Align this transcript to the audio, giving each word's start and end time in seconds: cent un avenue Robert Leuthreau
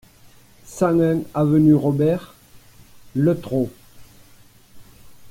cent 0.65 0.99
un 0.99 1.19
avenue 1.35 1.75
Robert 1.75 2.33
Leuthreau 3.15 3.69